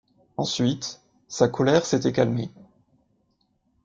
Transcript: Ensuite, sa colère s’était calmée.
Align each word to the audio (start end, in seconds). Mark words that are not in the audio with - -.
Ensuite, 0.37 0.99
sa 1.27 1.47
colère 1.47 1.85
s’était 1.85 2.11
calmée. 2.11 2.49